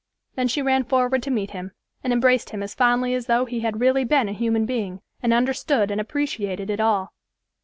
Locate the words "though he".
3.27-3.59